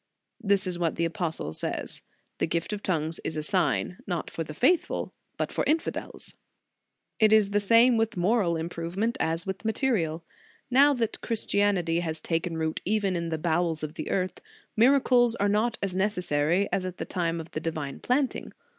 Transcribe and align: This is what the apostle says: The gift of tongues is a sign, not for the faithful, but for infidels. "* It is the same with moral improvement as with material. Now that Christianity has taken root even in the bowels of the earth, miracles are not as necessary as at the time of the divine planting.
This 0.43 0.65
is 0.65 0.79
what 0.79 0.95
the 0.95 1.05
apostle 1.05 1.53
says: 1.53 2.01
The 2.39 2.47
gift 2.47 2.73
of 2.73 2.81
tongues 2.81 3.19
is 3.23 3.37
a 3.37 3.43
sign, 3.43 3.99
not 4.07 4.31
for 4.31 4.43
the 4.43 4.55
faithful, 4.55 5.13
but 5.37 5.51
for 5.51 5.63
infidels. 5.65 6.33
"* 6.75 7.05
It 7.19 7.31
is 7.31 7.51
the 7.51 7.59
same 7.59 7.97
with 7.97 8.17
moral 8.17 8.57
improvement 8.57 9.15
as 9.19 9.45
with 9.45 9.63
material. 9.63 10.23
Now 10.71 10.95
that 10.95 11.21
Christianity 11.21 11.99
has 11.99 12.19
taken 12.19 12.57
root 12.57 12.81
even 12.83 13.15
in 13.15 13.29
the 13.29 13.37
bowels 13.37 13.83
of 13.83 13.93
the 13.93 14.09
earth, 14.09 14.41
miracles 14.75 15.35
are 15.35 15.47
not 15.47 15.77
as 15.83 15.95
necessary 15.95 16.67
as 16.71 16.83
at 16.83 16.97
the 16.97 17.05
time 17.05 17.39
of 17.39 17.51
the 17.51 17.59
divine 17.59 17.99
planting. 17.99 18.53